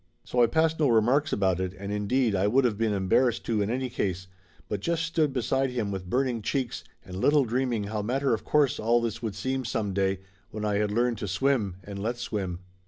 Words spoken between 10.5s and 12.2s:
I had learned to swim and let